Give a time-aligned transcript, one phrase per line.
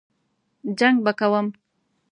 [0.79, 1.47] جنګ به کوم.